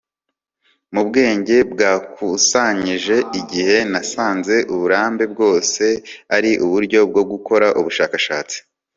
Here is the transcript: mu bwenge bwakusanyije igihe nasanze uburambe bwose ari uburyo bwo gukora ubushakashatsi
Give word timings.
mu 0.93 1.01
bwenge 1.07 1.55
bwakusanyije 1.71 3.15
igihe 3.39 3.77
nasanze 3.91 4.55
uburambe 4.73 5.23
bwose 5.33 5.83
ari 6.35 6.51
uburyo 6.65 6.99
bwo 7.09 7.23
gukora 7.31 7.67
ubushakashatsi 7.79 8.57